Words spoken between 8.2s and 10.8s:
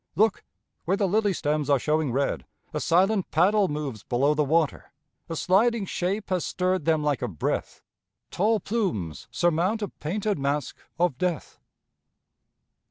Tall plumes surmount a painted mask